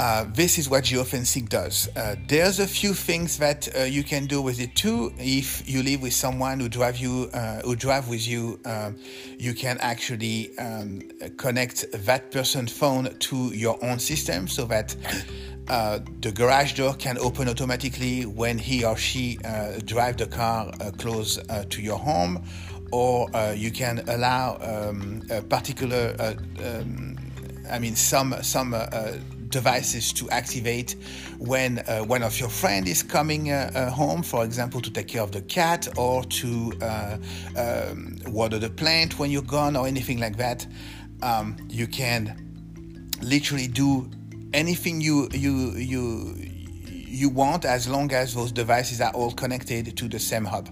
Uh, 0.00 0.24
this 0.32 0.56
is 0.56 0.66
what 0.70 0.84
geofencing 0.84 1.46
does. 1.46 1.86
Uh, 1.94 2.16
there's 2.26 2.58
a 2.58 2.66
few 2.66 2.94
things 2.94 3.36
that 3.36 3.68
uh, 3.76 3.82
you 3.82 4.02
can 4.02 4.24
do 4.24 4.40
with 4.40 4.58
it 4.58 4.74
too. 4.74 5.12
If 5.18 5.68
you 5.68 5.82
live 5.82 6.00
with 6.00 6.14
someone 6.14 6.58
who 6.58 6.70
drive 6.70 6.96
you, 6.96 7.28
uh, 7.34 7.60
who 7.60 7.76
drive 7.76 8.08
with 8.08 8.26
you, 8.26 8.58
um, 8.64 8.96
you 9.38 9.52
can 9.52 9.76
actually 9.82 10.56
um, 10.56 11.02
connect 11.36 11.84
that 11.92 12.30
person's 12.30 12.72
phone 12.72 13.14
to 13.18 13.36
your 13.48 13.76
own 13.84 13.98
system 13.98 14.48
so 14.48 14.64
that 14.64 14.96
uh, 15.68 15.98
the 16.22 16.32
garage 16.32 16.72
door 16.72 16.94
can 16.94 17.18
open 17.18 17.46
automatically 17.46 18.24
when 18.24 18.56
he 18.56 18.82
or 18.82 18.96
she 18.96 19.38
uh, 19.44 19.78
drive 19.84 20.16
the 20.16 20.26
car 20.26 20.72
close 20.96 21.38
to 21.68 21.82
your 21.82 21.98
home, 21.98 22.42
or 22.90 23.28
you 23.54 23.70
can 23.70 24.02
allow 24.08 24.56
um, 24.62 25.20
a 25.30 25.42
particular, 25.42 26.16
um, 26.64 27.18
I 27.70 27.78
mean, 27.78 27.94
some 27.94 28.34
some 28.40 28.72
devices 29.50 30.12
to 30.14 30.30
activate 30.30 30.96
when 31.38 31.80
uh, 31.80 32.00
one 32.00 32.22
of 32.22 32.38
your 32.38 32.48
friend 32.48 32.88
is 32.88 33.02
coming 33.02 33.50
uh, 33.50 33.70
uh, 33.74 33.90
home, 33.90 34.22
for 34.22 34.44
example, 34.44 34.80
to 34.80 34.90
take 34.90 35.08
care 35.08 35.22
of 35.22 35.32
the 35.32 35.42
cat 35.42 35.88
or 35.98 36.24
to 36.24 36.72
uh, 36.80 37.16
um, 37.56 38.16
water 38.26 38.58
the 38.58 38.70
plant 38.70 39.18
when 39.18 39.30
you're 39.30 39.42
gone 39.42 39.76
or 39.76 39.86
anything 39.86 40.18
like 40.18 40.36
that. 40.36 40.66
Um, 41.22 41.56
you 41.68 41.86
can 41.86 42.50
literally 43.22 43.68
do 43.68 44.08
anything 44.52 45.00
you 45.00 45.28
you 45.32 45.72
you 45.72 46.34
you 46.86 47.28
want 47.28 47.64
as 47.64 47.88
long 47.88 48.12
as 48.12 48.34
those 48.34 48.52
devices 48.52 49.00
are 49.00 49.12
all 49.12 49.32
connected 49.32 49.96
to 49.96 50.08
the 50.08 50.18
same 50.18 50.44
hub. 50.44 50.68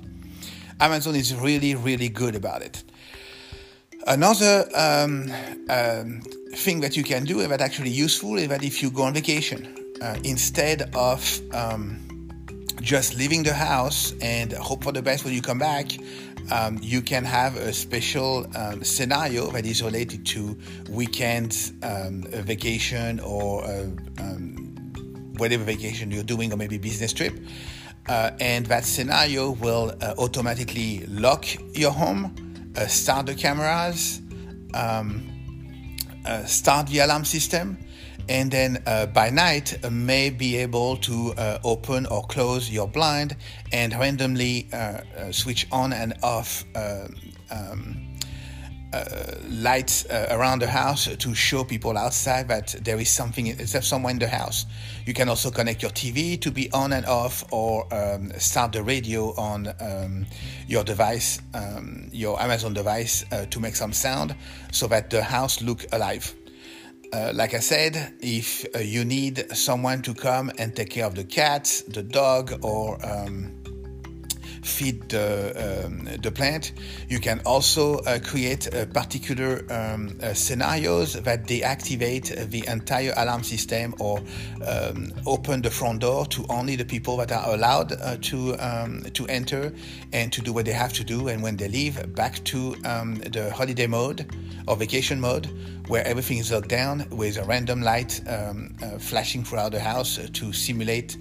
Amazon 0.81 1.17
is 1.17 1.35
really 1.35 1.75
really 1.75 2.09
good 2.09 2.35
about 2.35 2.63
it. 2.63 2.85
Another 4.09 4.67
um, 4.75 5.31
um, 5.69 6.23
thing 6.55 6.81
that 6.81 6.97
you 6.97 7.05
can 7.05 7.25
do 7.25 7.47
that 7.47 7.61
actually 7.61 7.91
useful 7.91 8.39
is 8.39 8.49
that 8.49 8.65
if 8.65 8.83
you 8.83 8.91
go 8.91 9.03
on 9.03 9.13
vacation, 9.13 9.69
uh, 10.01 10.17
instead 10.25 10.95
of 10.95 11.43
um, 11.53 12.31
just 12.81 13.17
leaving 13.17 13.43
the 13.43 13.53
house 13.53 14.15
and 14.23 14.55
hope 14.55 14.83
for 14.83 14.93
the 14.93 15.03
best 15.03 15.27
when 15.27 15.35
you 15.35 15.43
come 15.43 15.59
back, 15.59 15.93
um, 16.51 16.79
you 16.81 17.03
can 17.03 17.23
have 17.23 17.57
a 17.57 17.71
special 17.71 18.47
um, 18.57 18.83
scenario 18.83 19.51
that 19.51 19.67
is 19.67 19.83
related 19.83 20.25
to 20.25 20.59
weekend 20.89 21.73
um, 21.83 22.23
vacation 22.23 23.21
or 23.21 23.63
uh, 23.65 23.85
whatever 25.37 25.65
vacation 25.65 26.11
you're 26.11 26.23
doing 26.23 26.51
or 26.51 26.57
maybe 26.57 26.79
business 26.79 27.13
trip. 27.13 27.39
Uh, 28.09 28.31
and 28.41 28.65
that 28.67 28.87
scenario 28.87 29.51
will 29.51 29.95
uh, 30.01 30.15
automatically 30.17 31.05
lock 31.09 31.45
your 31.75 31.91
home 31.91 32.35
uh, 32.79 32.87
start 32.87 33.27
the 33.27 33.35
cameras, 33.35 34.23
um, 34.75 35.29
start 36.47 36.87
the 36.87 37.01
alarm 37.01 37.25
system, 37.25 37.77
and 38.29 38.51
then 38.51 38.83
uh, 38.87 39.07
by 39.07 39.31
night 39.31 39.85
uh, 39.85 39.91
may 39.91 40.31
be 40.31 40.57
able 40.57 40.97
to 40.99 41.33
uh, 41.37 41.59
open 41.65 42.07
or 42.07 42.23
close 42.27 42.71
your 42.71 42.87
blind 42.87 43.37
and 43.73 43.93
randomly 43.95 44.69
uh, 44.73 45.01
switch 45.33 45.67
on 45.73 45.93
and 45.93 46.15
off 46.23 46.65
um, 47.51 48.08
uh, 48.93 49.35
lights 49.49 50.07
uh, 50.07 50.29
around 50.31 50.61
the 50.61 50.67
house 50.67 51.15
to 51.17 51.35
show 51.35 51.65
people 51.65 51.99
outside 51.99 52.49
that 52.49 52.75
there 52.83 52.99
is 52.99 53.11
something, 53.11 53.55
there's 53.57 53.87
someone 53.87 54.13
in 54.13 54.19
the 54.19 54.29
house. 54.29 54.67
You 55.05 55.15
can 55.15 55.29
also 55.29 55.51
connect 55.51 55.83
your 55.83 55.91
TV 55.91 56.41
to 56.41 56.51
be 56.51 56.71
on 56.73 56.93
and 56.93 57.05
off, 57.07 57.45
or 57.53 57.87
um, 57.93 58.33
start 58.39 58.73
the 58.73 58.83
radio 58.83 59.35
on 59.37 59.69
um, 59.81 60.27
your 60.67 60.85
device, 60.85 61.41
um, 61.55 62.09
your 62.13 62.41
Amazon 62.41 62.73
device, 62.75 63.25
uh, 63.33 63.47
to 63.47 63.61
make 63.61 63.77
some 63.77 63.93
sound, 63.93 64.35
so 64.73 64.87
that 64.87 65.11
the 65.11 65.23
house 65.23 65.61
look 65.61 65.85
alive. 65.93 66.35
Uh, 67.11 67.33
like 67.35 67.55
I 67.55 67.61
said, 67.61 68.15
if 68.21 68.67
uh, 68.75 68.81
you 68.81 69.05
need 69.05 69.57
someone 69.57 70.03
to 70.03 70.13
come 70.13 70.53
and 70.59 70.77
take 70.77 70.91
care 70.91 71.07
of 71.07 71.15
the 71.15 71.25
cats, 71.25 71.83
the 71.83 72.03
dog, 72.03 72.63
or 72.63 72.99
um, 73.07 73.58
feed 74.63 75.09
the, 75.09 75.85
um, 75.87 76.09
the 76.21 76.31
plant. 76.31 76.73
You 77.09 77.21
can 77.21 77.41
also 77.45 77.99
uh, 77.99 78.19
create 78.19 78.73
uh, 78.73 78.87
particular 78.87 79.65
um, 79.71 80.19
uh, 80.23 80.35
scenarios 80.35 81.15
that 81.15 81.47
deactivate 81.47 82.51
the 82.51 82.67
entire 82.67 83.13
alarm 83.17 83.43
system 83.43 83.95
or 83.99 84.21
um, 84.67 85.13
open 85.27 85.63
the 85.63 85.71
front 85.71 86.01
door 86.01 86.27
to 86.27 86.45
only 86.49 86.77
the 86.77 86.85
people 86.85 87.17
that 87.19 87.33
are 87.33 87.55
allowed 87.55 87.89
to 88.23 88.57
um, 88.59 89.03
to 89.13 89.27
enter 89.27 89.73
and 90.13 90.33
to 90.33 90.43
do 90.43 90.53
what 90.53 90.65
they 90.65 90.73
have 90.73 90.93
to 90.95 91.05
do. 91.05 91.29
And 91.29 91.43
when 91.43 91.57
they 91.57 91.69
leave, 91.69 92.15
back 92.15 92.43
to 92.45 92.77
um, 92.85 93.17
the 93.17 93.51
holiday 93.51 93.87
mode 93.87 94.27
or 94.67 94.77
vacation 94.77 95.21
mode, 95.21 95.49
where 95.89 96.07
everything 96.07 96.39
is 96.39 96.53
locked 96.53 96.69
down 96.69 97.07
with 97.11 97.39
a 97.39 97.45
random 97.45 97.83
light 97.83 98.21
um, 98.29 98.77
uh, 98.83 98.99
flashing 98.99 99.45
throughout 99.45 99.73
the 99.73 99.81
house 99.81 100.19
to 100.33 100.53
simulate 100.53 101.17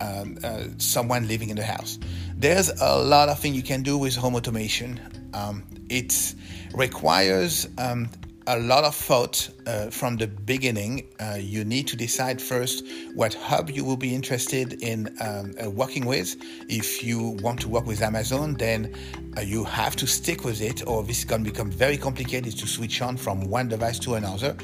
um, 0.00 0.38
uh, 0.42 0.64
someone 0.78 1.28
living 1.28 1.50
in 1.50 1.56
the 1.56 1.64
house. 1.64 1.98
There's 2.42 2.70
a 2.80 2.98
lot 2.98 3.28
of 3.28 3.38
things 3.38 3.54
you 3.54 3.62
can 3.62 3.84
do 3.84 3.96
with 3.96 4.16
home 4.16 4.34
automation. 4.34 4.98
Um, 5.32 5.62
it 5.88 6.34
requires 6.74 7.68
um, 7.78 8.08
a 8.48 8.58
lot 8.58 8.82
of 8.82 8.96
thought 8.96 9.48
uh, 9.64 9.90
from 9.90 10.16
the 10.16 10.26
beginning. 10.26 11.14
Uh, 11.20 11.36
you 11.38 11.64
need 11.64 11.86
to 11.86 11.96
decide 11.96 12.42
first 12.42 12.84
what 13.14 13.32
hub 13.34 13.70
you 13.70 13.84
will 13.84 13.96
be 13.96 14.12
interested 14.12 14.82
in 14.82 15.16
um, 15.20 15.54
uh, 15.64 15.70
working 15.70 16.04
with. 16.04 16.34
If 16.68 17.04
you 17.04 17.38
want 17.44 17.60
to 17.60 17.68
work 17.68 17.86
with 17.86 18.02
Amazon, 18.02 18.54
then 18.54 18.92
uh, 19.36 19.42
you 19.42 19.62
have 19.62 19.94
to 19.94 20.08
stick 20.08 20.44
with 20.44 20.60
it, 20.60 20.84
or 20.84 21.04
this 21.04 21.24
to 21.24 21.38
become 21.38 21.70
very 21.70 21.96
complicated 21.96 22.58
to 22.58 22.66
switch 22.66 23.02
on 23.02 23.16
from 23.18 23.48
one 23.48 23.68
device 23.68 24.00
to 24.00 24.14
another, 24.14 24.56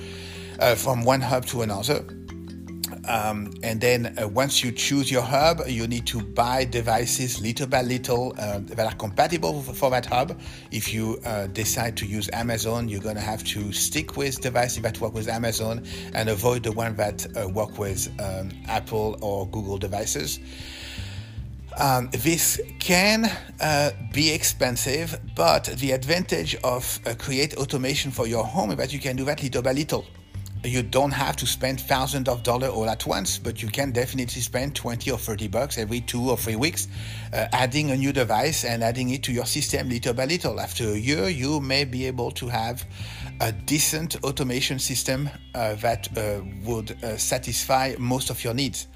uh, 0.59 0.75
from 0.75 1.05
one 1.05 1.21
hub 1.21 1.47
to 1.47 1.63
another. 1.63 2.05
Um, 3.09 3.55
and 3.62 3.81
then 3.81 4.15
uh, 4.21 4.29
once 4.29 4.62
you 4.62 4.71
choose 4.71 5.11
your 5.11 5.23
hub, 5.23 5.62
you 5.67 5.87
need 5.87 6.07
to 6.09 6.21
buy 6.21 6.67
devices 6.67 7.41
little 7.41 7.67
by 7.67 7.81
little 7.81 8.35
uh, 8.38 8.61
that 8.65 8.87
are 8.87 8.95
compatible 8.97 9.62
for 9.62 9.91
that 9.91 10.05
hub. 10.05 10.38
If 10.71 10.93
you 10.93 11.19
uh, 11.25 11.47
decide 11.47 11.97
to 11.99 12.07
use 12.07 12.29
Amazon, 12.35 12.87
you're 12.87 13.00
going 13.00 13.17
to 13.17 13.23
have 13.23 13.43
to 13.45 13.73
stick 13.73 14.19
with 14.19 14.43
devices 14.43 14.83
that 14.83 15.00
work 15.00 15.15
with 15.15 15.29
Amazon 15.29 15.87
and 16.12 16.29
avoid 16.29 16.62
the 16.65 16.73
one 16.73 16.95
that 16.97 17.27
uh, 17.35 17.49
work 17.49 17.79
with 17.79 18.09
um, 18.21 18.50
Apple 18.67 19.17
or 19.23 19.49
Google 19.49 19.79
devices. 19.79 20.38
Um, 21.79 22.11
this 22.12 22.61
can 22.79 23.31
uh, 23.61 23.91
be 24.12 24.33
expensive, 24.33 25.19
but 25.35 25.65
the 25.65 25.93
advantage 25.93 26.57
of 26.57 27.00
uh, 27.07 27.15
create 27.19 27.57
automation 27.57 28.11
for 28.11 28.27
your 28.27 28.45
home 28.45 28.73
is 28.73 28.77
that 28.77 28.93
you 28.93 28.99
can 28.99 29.17
do 29.17 29.25
that 29.25 29.43
little 29.43 29.62
by 29.62 29.73
little 29.73 30.05
you 30.65 30.83
don't 30.83 31.12
have 31.12 31.37
to 31.37 31.47
spend 31.47 31.81
thousands 31.81 32.29
of 32.29 32.43
dollars 32.43 32.71
all 32.71 32.88
at 32.88 33.07
once, 33.07 33.38
but 33.38 33.62
you 33.62 33.69
can 33.69 33.93
definitely 33.93 34.41
spend 34.41 34.75
20 34.75 35.11
or 35.11 35.19
30 35.19 35.49
bucks 35.49 35.79
every 35.79 36.00
two 36.00 36.31
or 36.31 36.37
three 36.37 36.57
weeks 36.57 36.88
uh, 37.33 37.47
adding 37.53 37.91
a 37.91 37.97
new 37.97 38.12
device 38.12 38.65
and 38.65 38.83
adding 38.83 39.11
it 39.11 39.23
to 39.23 39.33
your 39.33 39.47
system 39.47 39.88
little 39.88 40.15
by 40.15 40.25
little. 40.25 40.61
After 40.61 40.85
a 40.85 40.97
year, 40.97 41.29
you 41.29 41.61
may 41.61 41.85
be 41.85 42.07
able 42.07 42.31
to 42.33 42.49
have 42.49 42.85
a 43.41 43.53
decent 43.53 44.23
automation 44.25 44.79
system 44.79 45.31
uh, 45.55 45.75
that 45.77 46.09
uh, 46.17 46.43
would 46.65 47.03
uh, 47.03 47.17
satisfy 47.17 47.95
most 47.99 48.31
of 48.31 48.43
your 48.43 48.55
needs. 48.55 48.88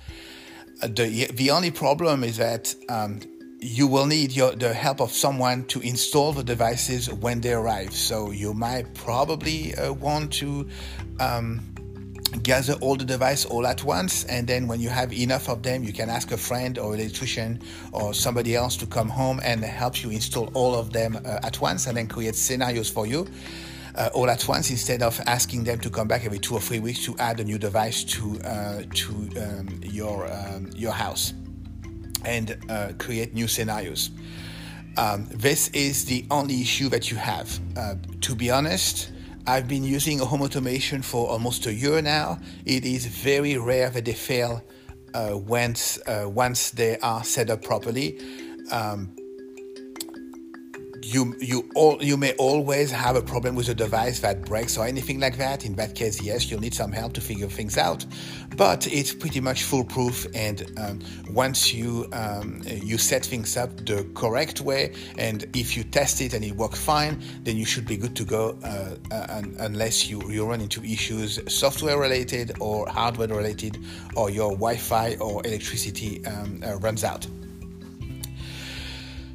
Uh, 0.83 0.88
the, 0.88 1.28
the 1.35 1.50
only 1.50 1.71
problem 1.71 2.25
is 2.25 2.38
that 2.38 2.75
um, 2.88 3.21
you 3.62 3.87
will 3.87 4.07
need 4.07 4.33
your, 4.33 4.57
the 4.57 4.75
help 4.75 5.00
of 5.00 5.12
someone 5.12 5.64
to 5.66 5.81
install 5.81 6.33
the 6.33 6.42
devices 6.42 7.09
when 7.09 7.40
they 7.40 7.52
arrive. 7.52 7.95
So 7.95 8.33
you 8.33 8.52
might 8.52 8.92
probably 8.95 9.73
uh, 9.76 9.92
want 9.92 10.33
to 10.35 10.69
um, 11.21 11.61
gather 12.42 12.73
all 12.75 12.97
the 12.97 13.04
devices 13.04 13.47
all 13.47 13.64
at 13.69 13.85
once, 13.85 14.25
and 14.25 14.49
then 14.49 14.66
when 14.66 14.81
you 14.81 14.88
have 14.88 15.12
enough 15.12 15.49
of 15.49 15.62
them, 15.62 15.85
you 15.85 15.92
can 15.92 16.11
ask 16.11 16.33
a 16.33 16.37
friend 16.37 16.76
or 16.76 16.95
electrician 16.95 17.61
or 17.92 18.12
somebody 18.12 18.57
else 18.57 18.76
to 18.78 18.87
come 18.87 19.09
home 19.09 19.40
and 19.45 19.62
help 19.62 20.02
you 20.02 20.11
install 20.11 20.50
all 20.54 20.75
of 20.75 20.92
them 20.92 21.16
uh, 21.25 21.38
at 21.45 21.61
once, 21.61 21.87
and 21.87 21.97
then 21.97 22.09
create 22.09 22.35
scenarios 22.35 22.90
for 22.90 23.07
you. 23.07 23.28
Uh, 23.95 24.09
all 24.14 24.28
at 24.31 24.49
once 24.49 24.71
instead 24.71 25.02
of 25.02 25.21
asking 25.26 25.62
them 25.64 25.78
to 25.78 25.90
come 25.90 26.09
back 26.09 26.25
every 26.25 26.38
two 26.38 26.54
or 26.54 26.61
three 26.61 26.81
weeks 26.81 27.04
to 27.04 27.14
add 27.19 27.38
a 27.40 27.45
new 27.45 27.59
device 27.59 28.02
to 28.02 28.40
uh, 28.40 28.83
to 28.95 29.12
um, 29.38 29.81
your 29.85 30.26
um, 30.33 30.71
your 30.75 30.92
house 30.92 31.35
and 32.25 32.59
uh, 32.69 32.93
create 32.99 33.35
new 33.35 33.49
scenarios. 33.49 34.11
Um, 34.97 35.26
this 35.31 35.69
is 35.69 36.05
the 36.05 36.26
only 36.31 36.61
issue 36.61 36.88
that 36.91 37.11
you 37.11 37.17
have. 37.17 37.59
Uh, 37.76 37.95
to 38.21 38.35
be 38.35 38.50
honest, 38.50 39.11
I've 39.47 39.67
been 39.67 39.85
using 39.85 40.21
a 40.21 40.25
home 40.25 40.43
automation 40.43 41.02
for 41.02 41.29
almost 41.29 41.67
a 41.67 41.73
year 41.73 42.02
now. 42.02 42.38
It 42.64 42.85
is 42.85 43.07
very 43.07 43.57
rare 43.57 43.91
that 43.91 44.05
they 44.05 44.12
fail 44.12 44.62
uh, 45.14 45.37
once 45.37 45.99
uh, 46.07 46.29
once 46.29 46.71
they 46.71 46.99
are 46.99 47.25
set 47.25 47.50
up 47.50 47.62
properly. 47.62 48.21
Um, 48.71 49.17
you 51.04 51.37
you 51.40 51.68
all 51.75 52.02
you 52.02 52.16
may 52.16 52.32
always 52.35 52.90
have 52.90 53.16
a 53.16 53.23
problem 53.23 53.54
with 53.54 53.68
a 53.68 53.75
device 53.75 54.21
that 54.21 54.42
breaks 54.44 54.76
or 54.76 54.87
anything 54.87 55.21
like 55.21 55.37
that. 55.38 55.64
In 55.64 55.75
that 55.75 55.94
case, 55.94 56.23
yes, 56.23 56.50
you'll 56.50 56.61
need 56.61 56.75
some 56.75 56.92
help 56.92 57.12
to 57.14 57.21
figure 57.21 57.49
things 57.49 57.76
out. 57.76 58.04
But 58.56 58.87
it's 58.87 59.12
pretty 59.14 59.40
much 59.40 59.64
foolproof, 59.64 60.26
and 60.35 60.71
um, 60.78 61.00
once 61.30 61.73
you 61.73 62.09
um, 62.12 62.62
you 62.66 62.99
set 62.99 63.25
things 63.25 63.56
up 63.56 63.76
the 63.85 64.06
correct 64.14 64.61
way, 64.61 64.94
and 65.18 65.44
if 65.54 65.76
you 65.76 65.85
test 65.85 66.21
it 66.21 66.35
and 66.35 66.44
it 66.44 66.52
works 66.52 66.82
fine, 66.82 67.23
then 67.42 67.56
you 67.56 67.64
should 67.64 67.87
be 67.87 67.97
good 67.97 68.16
to 68.16 68.25
go. 68.25 68.59
Uh, 68.64 68.97
uh, 69.11 69.42
unless 69.59 70.09
you 70.09 70.23
you 70.30 70.47
run 70.47 70.61
into 70.61 70.82
issues 70.85 71.40
software 71.52 71.99
related 71.99 72.52
or 72.61 72.88
hardware 72.88 73.28
related, 73.28 73.78
or 74.16 74.30
your 74.30 74.50
Wi-Fi 74.50 75.16
or 75.16 75.44
electricity 75.47 76.25
um, 76.26 76.62
uh, 76.64 76.76
runs 76.76 77.04
out 77.04 77.26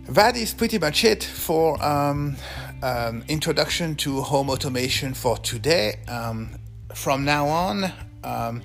that 0.09 0.37
is 0.37 0.53
pretty 0.53 0.79
much 0.79 1.03
it 1.03 1.23
for 1.23 1.83
um, 1.83 2.35
um, 2.81 3.23
introduction 3.27 3.95
to 3.95 4.21
home 4.21 4.49
automation 4.49 5.13
for 5.13 5.37
today. 5.37 5.99
Um, 6.07 6.51
from 6.95 7.25
now 7.25 7.47
on, 7.47 7.91
um, 8.23 8.63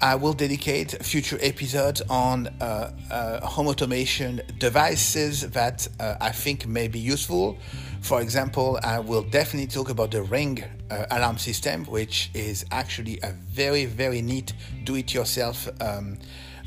I 0.00 0.14
will 0.14 0.32
dedicate 0.32 0.92
future 1.04 1.38
episodes 1.42 2.00
on 2.08 2.46
uh, 2.60 2.92
uh, 3.10 3.46
home 3.46 3.66
automation 3.66 4.40
devices 4.58 5.50
that 5.50 5.88
uh, 5.98 6.14
I 6.20 6.30
think 6.30 6.66
may 6.66 6.86
be 6.86 7.00
useful. 7.00 7.58
For 8.00 8.20
example, 8.20 8.78
I 8.84 9.00
will 9.00 9.22
definitely 9.22 9.66
talk 9.66 9.90
about 9.90 10.12
the 10.12 10.22
Ring 10.22 10.62
uh, 10.90 11.06
alarm 11.10 11.38
system, 11.38 11.84
which 11.86 12.30
is 12.34 12.64
actually 12.70 13.18
a 13.24 13.32
very, 13.32 13.86
very 13.86 14.22
neat 14.22 14.52
do-it-yourself 14.84 15.68
um, 15.80 16.18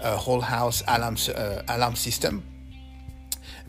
uh, 0.02 0.18
whole 0.18 0.42
house 0.42 0.84
alarm 0.88 1.16
uh, 1.34 1.62
alarm 1.70 1.96
system 1.96 2.44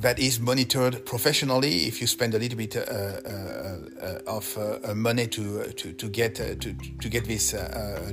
that 0.02 0.18
is 0.18 0.40
monitored 0.40 1.06
professionally 1.06 1.86
if 1.86 2.00
you 2.00 2.06
spend 2.06 2.34
a 2.34 2.38
little 2.38 2.58
bit 2.58 2.76
uh, 2.76 2.80
uh, 2.80 3.78
uh 4.00 4.18
of 4.26 4.58
uh, 4.58 4.94
money 4.94 5.28
to, 5.28 5.64
to, 5.72 5.92
to 5.92 6.08
get 6.08 6.34
to, 6.34 6.54
to 6.54 7.08
get 7.08 7.24
this 7.24 7.54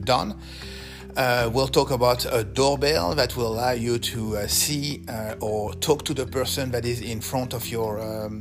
done. 0.03 0.35
Uh, 1.17 1.49
we'll 1.53 1.67
talk 1.67 1.91
about 1.91 2.25
a 2.31 2.43
doorbell 2.43 3.15
that 3.15 3.35
will 3.35 3.47
allow 3.47 3.71
you 3.71 3.97
to 3.97 4.37
uh, 4.37 4.47
see 4.47 5.03
uh, 5.09 5.35
or 5.41 5.73
talk 5.75 6.05
to 6.05 6.13
the 6.13 6.25
person 6.25 6.71
that 6.71 6.85
is 6.85 7.01
in 7.01 7.19
front 7.19 7.53
of 7.53 7.67
your 7.67 7.99
um, 7.99 8.39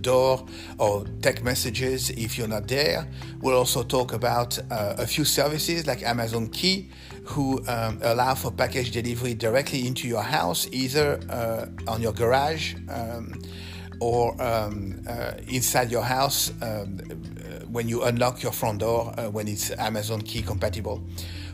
door 0.00 0.46
or 0.78 1.04
text 1.22 1.44
messages 1.44 2.10
if 2.10 2.38
you're 2.38 2.48
not 2.48 2.66
there. 2.66 3.06
We'll 3.40 3.56
also 3.56 3.82
talk 3.82 4.12
about 4.12 4.58
a 4.70 5.06
few 5.06 5.24
services 5.24 5.86
like 5.86 6.02
Amazon 6.02 6.48
Key 6.48 6.90
who 7.24 7.64
um, 7.68 8.00
allow 8.02 8.34
for 8.34 8.50
package 8.50 8.90
delivery 8.90 9.34
directly 9.34 9.86
into 9.86 10.08
your 10.08 10.22
house, 10.22 10.66
either 10.72 11.20
uh, 11.30 11.66
on 11.86 12.02
your 12.02 12.12
garage 12.12 12.74
um, 12.88 13.40
or 14.00 14.40
um, 14.42 15.00
uh, 15.08 15.32
inside 15.48 15.90
your 15.90 16.02
house 16.02 16.50
um, 16.62 16.98
when 17.70 17.88
you 17.88 18.02
unlock 18.02 18.42
your 18.42 18.52
front 18.52 18.80
door 18.80 19.14
uh, 19.16 19.30
when 19.30 19.46
it's 19.46 19.70
Amazon 19.72 20.20
Key 20.22 20.42
compatible. 20.42 21.02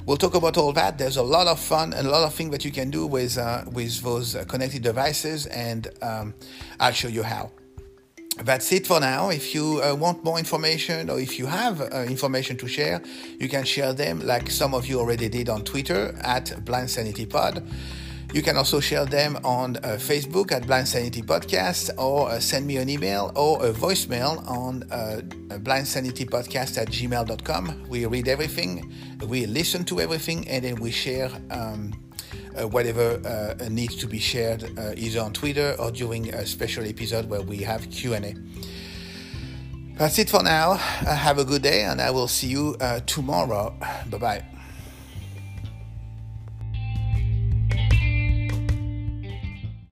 We'll 0.07 0.17
talk 0.17 0.37
about 0.37 0.57
all 0.57 0.73
that. 0.75 0.99
There's 0.99 1.17
a 1.17 1.23
lot 1.23 1.49
of 1.49 1.59
fun 1.59 1.93
and 1.93 2.07
a 2.07 2.11
lot 2.11 2.23
of 2.23 2.33
things 2.33 2.53
that 2.53 2.65
you 2.65 2.71
can 2.71 2.91
do 2.91 3.09
with 3.09 3.37
uh, 3.37 3.65
with 3.73 4.01
those 4.03 4.37
uh, 4.37 4.45
connected 4.45 4.85
devices, 4.85 5.47
and 5.47 5.89
um, 6.01 6.33
I'll 6.79 6.93
show 6.93 7.09
you 7.09 7.25
how 7.25 7.51
that's 8.45 8.71
it 8.71 8.87
for 8.87 9.01
now. 9.01 9.31
If 9.31 9.53
you 9.53 9.83
uh, 9.83 9.97
want 9.97 10.23
more 10.23 10.39
information 10.39 11.11
or 11.11 11.19
if 11.19 11.41
you 11.41 11.47
have 11.47 11.81
uh, 11.81 12.05
information 12.07 12.57
to 12.59 12.69
share, 12.69 13.03
you 13.41 13.49
can 13.49 13.65
share 13.65 13.93
them 13.95 14.21
like 14.25 14.49
some 14.49 14.75
of 14.75 14.87
you 14.87 15.01
already 15.01 15.29
did 15.29 15.49
on 15.49 15.65
Twitter 15.65 16.15
at 16.23 16.65
Blind 16.65 16.89
Sanity 16.89 17.27
Pod. 17.27 17.67
You 18.33 18.43
can 18.43 18.57
also 18.57 18.81
share 18.81 19.07
them 19.07 19.39
on 19.45 19.77
uh, 19.77 19.97
Facebook 19.99 20.53
at 20.53 20.67
Blind 20.67 20.89
Sanity 20.89 21.23
Podcast 21.23 21.91
or 21.97 22.29
uh, 22.29 22.41
send 22.41 22.67
me 22.67 22.77
an 22.77 22.89
email 22.89 23.33
or 23.35 23.65
a 23.65 23.73
voicemail 23.73 24.47
on 24.49 24.83
uh, 24.91 25.21
blindsanitypodcast 25.59 26.77
at 26.77 26.89
gmail.com. 26.89 27.87
We 27.89 28.05
read 28.07 28.29
everything, 28.29 28.93
we 29.27 29.47
listen 29.47 29.85
to 29.85 30.01
everything, 30.01 30.47
and 30.49 30.65
then 30.65 30.77
we 30.77 30.91
share. 30.91 31.31
Um, 31.51 31.93
uh, 32.59 32.67
whatever 32.67 33.21
uh, 33.61 33.69
needs 33.69 33.97
to 33.97 34.07
be 34.07 34.19
shared 34.19 34.65
uh, 34.79 34.93
either 34.97 35.21
on 35.21 35.31
Twitter 35.31 35.77
or 35.79 35.91
during 35.91 36.33
a 36.33 36.47
special 36.47 36.87
episode 36.87 37.29
where 37.29 37.43
we 37.43 37.59
have 37.59 37.91
Q&A. 37.91 38.35
That's 39.99 40.19
it 40.19 40.31
for 40.31 40.43
now. 40.43 40.75
have 40.75 41.39
a 41.39 41.45
good 41.45 41.61
day 41.61 41.83
and 41.83 42.01
I 42.01 42.11
will 42.11 42.29
see 42.29 42.49
you 42.49 42.77
tomorrow. 43.07 43.75
Bye-bye. 44.11 44.56